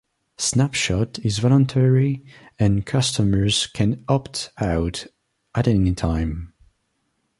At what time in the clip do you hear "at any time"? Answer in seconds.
5.53-6.55